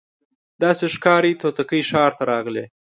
[0.61, 2.65] داسي ښکاري توتکۍ ښار ته راغلې